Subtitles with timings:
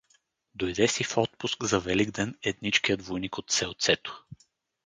[0.55, 4.25] Дойде си в отпуск за Великден едничкият войник от селцето.